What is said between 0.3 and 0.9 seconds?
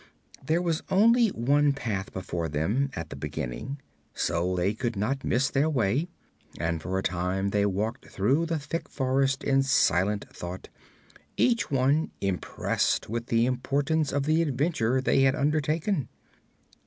There was